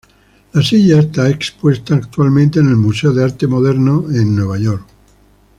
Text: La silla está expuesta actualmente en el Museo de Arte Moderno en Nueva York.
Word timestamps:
La 0.53 0.63
silla 0.63 0.97
está 0.99 1.29
expuesta 1.29 1.93
actualmente 1.93 2.59
en 2.59 2.69
el 2.69 2.75
Museo 2.75 3.13
de 3.13 3.23
Arte 3.23 3.45
Moderno 3.45 4.05
en 4.09 4.35
Nueva 4.35 4.57
York. 4.57 4.85